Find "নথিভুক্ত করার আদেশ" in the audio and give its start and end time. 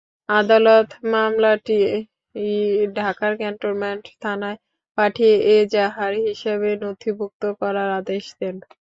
6.83-8.25